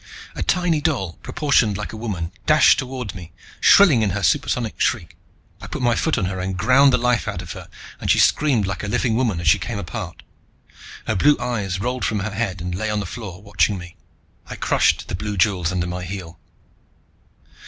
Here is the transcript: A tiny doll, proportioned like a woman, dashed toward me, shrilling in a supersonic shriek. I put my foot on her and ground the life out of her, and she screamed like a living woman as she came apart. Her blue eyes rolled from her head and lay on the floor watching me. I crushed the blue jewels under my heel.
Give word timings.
A 0.33 0.41
tiny 0.41 0.81
doll, 0.81 1.19
proportioned 1.21 1.77
like 1.77 1.93
a 1.93 1.95
woman, 1.95 2.31
dashed 2.47 2.79
toward 2.79 3.13
me, 3.13 3.33
shrilling 3.59 4.01
in 4.01 4.09
a 4.09 4.23
supersonic 4.23 4.81
shriek. 4.81 5.15
I 5.61 5.67
put 5.67 5.83
my 5.83 5.93
foot 5.93 6.17
on 6.17 6.25
her 6.25 6.39
and 6.39 6.57
ground 6.57 6.91
the 6.91 6.97
life 6.97 7.27
out 7.27 7.43
of 7.43 7.51
her, 7.51 7.67
and 7.99 8.09
she 8.09 8.17
screamed 8.17 8.65
like 8.65 8.81
a 8.83 8.87
living 8.87 9.15
woman 9.15 9.39
as 9.39 9.47
she 9.47 9.59
came 9.59 9.77
apart. 9.77 10.23
Her 11.05 11.13
blue 11.15 11.37
eyes 11.39 11.79
rolled 11.79 12.03
from 12.03 12.21
her 12.21 12.31
head 12.31 12.61
and 12.61 12.73
lay 12.73 12.89
on 12.89 12.99
the 12.99 13.05
floor 13.05 13.43
watching 13.43 13.77
me. 13.77 13.95
I 14.47 14.55
crushed 14.55 15.07
the 15.07 15.13
blue 15.13 15.37
jewels 15.37 15.71
under 15.71 15.85
my 15.85 16.03
heel. 16.03 16.39